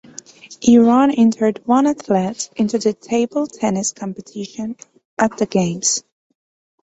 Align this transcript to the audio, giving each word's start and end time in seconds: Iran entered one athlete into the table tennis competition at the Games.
Iran 0.63 1.11
entered 1.11 1.61
one 1.67 1.85
athlete 1.85 2.49
into 2.55 2.79
the 2.79 2.91
table 2.91 3.45
tennis 3.45 3.93
competition 3.93 4.75
at 5.19 5.37
the 5.37 5.45
Games. 5.45 6.03